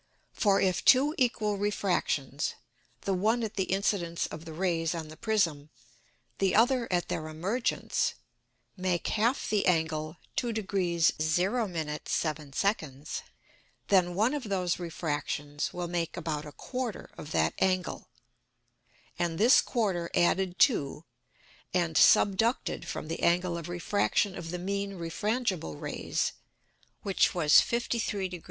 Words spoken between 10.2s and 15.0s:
2 deg. 0´. 7´´. then one of those